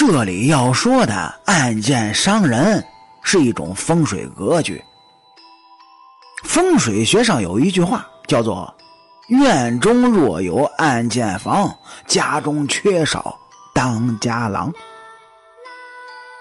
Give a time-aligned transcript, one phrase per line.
[0.00, 1.14] 这里要说的
[1.44, 2.82] 案件伤人
[3.22, 4.82] 是一种风水格局。
[6.42, 8.74] 风水学上有一句话叫做
[9.28, 11.76] “院中若有暗箭房，
[12.06, 13.38] 家中缺少
[13.74, 14.72] 当家郎”，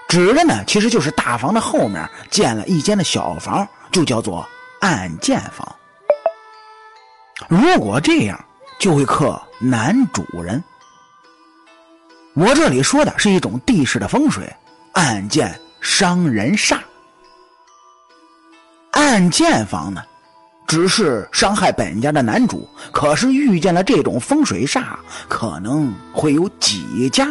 [0.07, 4.47] 指的呢其实就是大房的后面建了一间的小房，就叫做
[4.79, 5.67] 暗箭房。
[7.49, 8.41] 如果这样，
[8.79, 10.63] 就会克男主人。
[12.39, 14.49] 我这里说的是一种地势的风水，
[14.93, 16.79] 暗箭伤人煞。
[18.91, 20.01] 暗箭房呢，
[20.65, 24.95] 只是伤害本家的男主，可是遇见了这种风水煞，
[25.27, 27.27] 可能会有几家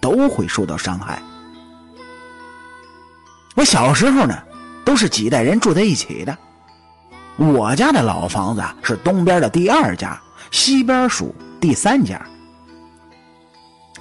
[0.00, 1.22] 都会受到伤害。
[3.54, 4.36] 我小时候呢，
[4.84, 6.36] 都是几代人住在一起的。
[7.36, 10.20] 我家的老房子是东边的第二家，
[10.50, 12.20] 西边属第三家。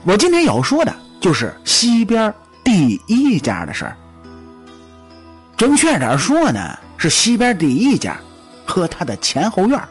[0.06, 2.32] 我今天要说的就是西边
[2.64, 3.98] 第一家的事儿。
[5.58, 8.16] 准确点说呢，是西边第一家
[8.68, 9.82] 和他的前后院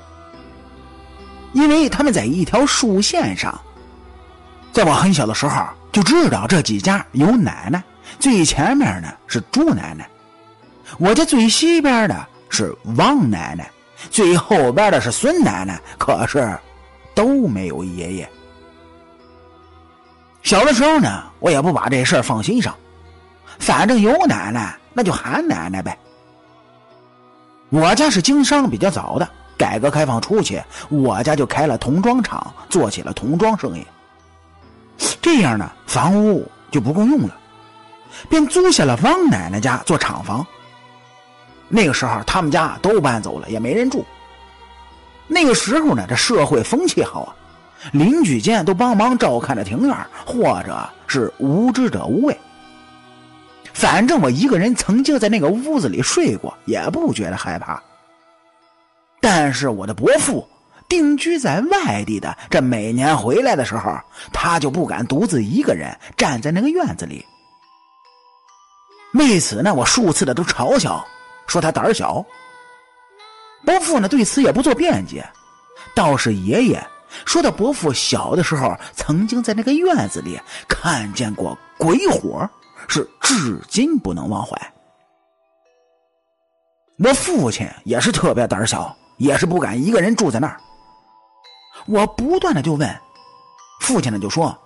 [1.53, 3.61] 因为他们在一条竖线上。
[4.73, 7.83] 在我很小的时候就知道这几家有奶奶，
[8.21, 10.09] 最前面呢是朱奶奶，
[10.99, 13.69] 我家最西边的是王奶奶，
[14.11, 16.57] 最后边的是孙奶奶，可是
[17.17, 18.31] 都没有爷爷。
[20.45, 22.77] 小的时候呢，我也不把这事儿放心上，
[23.59, 25.99] 反正有奶奶，那就喊奶奶呗。
[27.71, 33.85] 我家是经商比较早的，改革开放初期，我家就开了童装厂，做起了童装生意。
[35.23, 37.35] 这样呢，房屋就不够用了，
[38.29, 40.47] 便租下了汪奶奶家做厂房。
[41.69, 44.05] 那个时候，他们家都搬走了，也没人住。
[45.27, 47.35] 那个时候呢，这社会风气好啊。
[47.93, 52.39] 邻居间都帮忙照看着庭院，或者是无知者无畏。
[53.73, 57.83] 反正我一个人曾经在那个屋子里睡过，也不觉得害怕。
[59.21, 60.49] 但是我的伯父
[60.89, 63.99] 定居在外地的，这每年回来的时候，
[64.33, 67.25] 他就不敢独自一个人站在那个院子里。
[69.15, 71.05] 为此呢，我数次的都嘲笑，
[71.47, 72.25] 说他胆小。
[73.65, 75.27] 伯父呢对此也不做辩解，
[75.95, 76.87] 倒是爷爷。
[77.25, 82.49] 说到伯父小的时候，曾经在那个院子里看见过鬼火，
[82.89, 84.57] 是至今不能忘怀。
[86.99, 90.57] 我父亲也是特别胆小，也是不敢一个人住在那儿。
[91.87, 92.89] 我不断的就问，
[93.81, 94.57] 父亲呢就说：“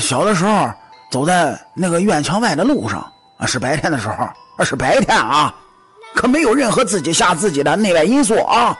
[0.00, 0.72] 小的时候
[1.10, 3.00] 走在那个院墙外的路上，
[3.36, 5.54] 啊是白天的时候，是白天啊，
[6.14, 8.76] 可没有任何自己吓自己的内外因素啊。”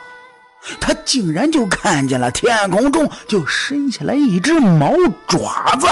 [0.81, 4.95] 他竟然就看见了天空中就伸下来一只毛
[5.27, 5.87] 爪子，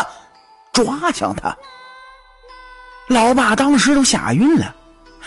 [0.73, 1.57] 抓向他。
[3.09, 4.75] 老爸当时都吓晕了，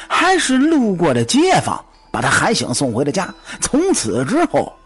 [0.08, 3.34] 还是路过的街坊把他喊醒送回了家。
[3.62, 4.78] 从此之后，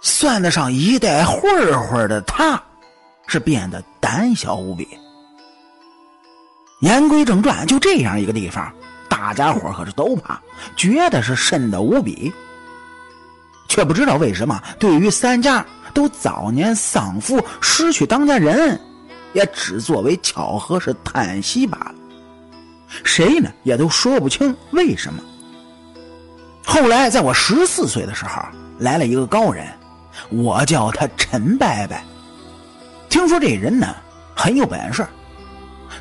[0.00, 2.60] 算得上一代混混的他，
[3.26, 4.88] 是变得胆小无比。
[6.80, 8.72] 言归正传，就这样一个地方，
[9.08, 10.40] 大家伙可是都怕，
[10.76, 12.32] 觉得是瘆得无比。
[13.74, 18.80] 却不知道为什么，对于三家都早年丧父、失去当家人，
[19.32, 21.94] 也只作为巧合是叹息罢了。
[23.02, 25.20] 谁呢，也都说不清为什么。
[26.64, 28.40] 后来，在我十四岁的时候，
[28.78, 29.66] 来了一个高人，
[30.30, 31.96] 我叫他陈伯伯。
[33.08, 33.92] 听说这人呢
[34.36, 35.04] 很有本事，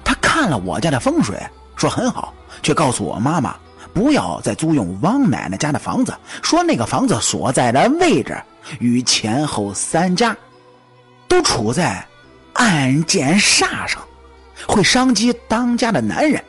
[0.04, 1.36] 他看了我家的风水，
[1.76, 3.56] 说很好，却告诉我妈妈。
[3.94, 8.40] 不要再租用汪奶奶家的房子，说那个房子所在的位置
[8.80, 10.36] 与前后三家
[11.28, 12.06] 都处在
[12.54, 14.02] 暗箭煞上，
[14.68, 16.44] 会伤及当家的男人。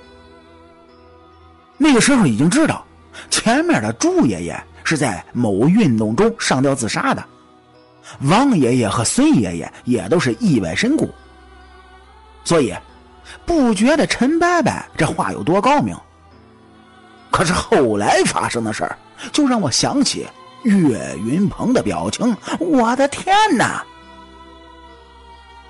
[1.76, 2.84] 那个时候已经知道，
[3.30, 6.62] 前面的朱爷爷是在某运动中上。
[6.62, 7.24] 吊自杀的，
[8.22, 11.12] 汪爷爷和孙爷爷也都是意外身故，
[12.44, 12.72] 所以
[13.44, 15.96] 不觉得陈伯伯这话有多高明。
[17.34, 18.96] 可是后来发生的事儿，
[19.32, 20.24] 就让我想起
[20.62, 22.36] 岳云鹏的表情。
[22.60, 23.84] 我的天哪！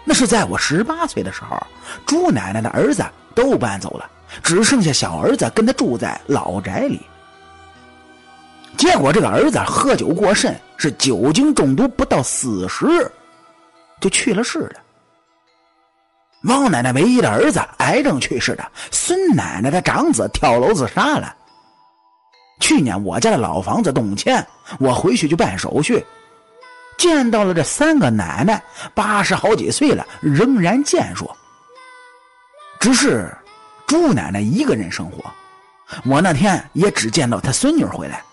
[0.04, 1.56] 那是在我十八岁的时候，
[2.04, 3.02] 朱奶奶的儿子
[3.34, 4.10] 都搬走了，
[4.42, 7.00] 只剩下小儿子跟他住在老宅里。
[8.76, 13.10] 结果这个儿子喝酒过甚，是酒精中毒，不到四十
[14.02, 14.74] 就去了世了。
[16.42, 21.34] 王奶奶唯一的儿子癌症去世的，孙奶奶的长子跳楼自杀了。
[22.64, 24.42] 去年我家的老房子动迁，
[24.78, 26.02] 我回去就办手续，
[26.96, 28.64] 见到了这三个奶奶，
[28.94, 31.30] 八十好几岁了，仍然健硕。
[32.80, 33.30] 只是
[33.86, 35.22] 朱奶奶一个人生活，
[36.06, 38.24] 我那天也只见到她孙女回来。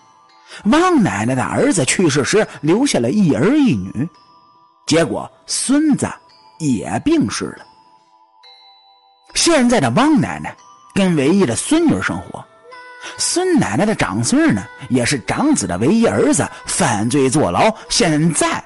[0.64, 4.08] 王奶奶的儿子去世时留下了一儿一女，
[4.86, 6.10] 结果孙子
[6.58, 7.66] 也病逝了。
[9.34, 10.56] 现在的王奶奶
[10.94, 12.42] 跟唯一的孙女生活，
[13.18, 18.62] 孙奶奶的长孙呢，也是长子的唯一儿子，犯罪坐牢，现在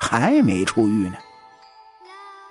[0.00, 1.14] 还没出狱呢。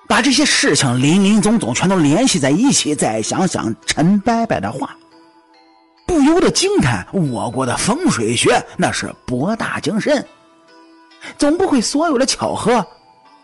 [0.08, 4.96] 把这些事情林林总总全都联系在一起，再想想陈伯伯的话，
[6.06, 10.26] 不由得惊叹：我国的风水学那是博大精深，
[11.38, 12.86] 总不会所有的巧合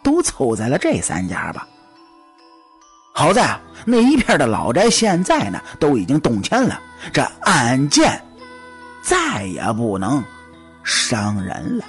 [0.02, 1.68] 都凑在了这三家吧？
[3.14, 8.22] 好在啊那一片的老宅现在呢都已经动迁了，这案件
[9.02, 10.24] 再也不能
[10.84, 11.86] 伤人了。